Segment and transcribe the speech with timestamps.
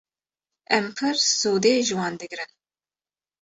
[0.77, 2.51] Em pir sûdê ji wan digirin.